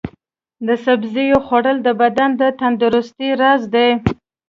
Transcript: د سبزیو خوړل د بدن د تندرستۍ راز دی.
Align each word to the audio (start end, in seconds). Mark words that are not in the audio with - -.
د 0.67 0.69
سبزیو 0.85 1.37
خوړل 1.45 1.77
د 1.83 1.89
بدن 2.01 2.29
د 2.41 2.43
تندرستۍ 2.59 3.29
راز 3.41 3.61
دی. 3.73 3.89